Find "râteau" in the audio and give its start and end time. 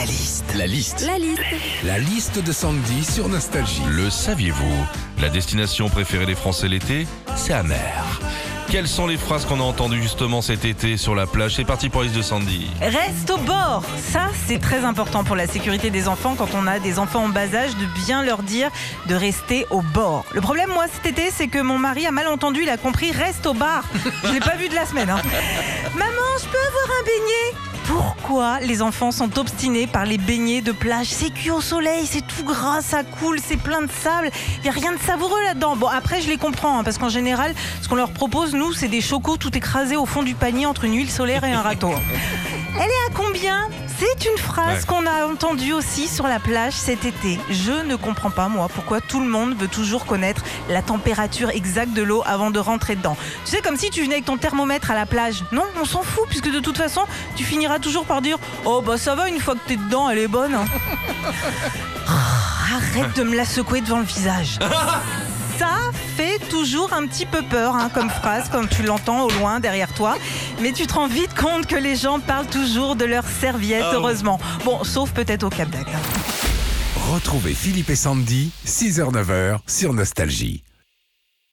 41.62-41.92